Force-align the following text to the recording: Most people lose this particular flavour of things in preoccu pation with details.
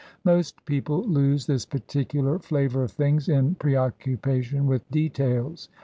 Most 0.23 0.65
people 0.65 1.03
lose 1.07 1.45
this 1.45 1.63
particular 1.63 2.39
flavour 2.39 2.81
of 2.85 2.89
things 2.91 3.29
in 3.29 3.53
preoccu 3.53 4.19
pation 4.19 4.65
with 4.65 4.89
details. 4.89 5.69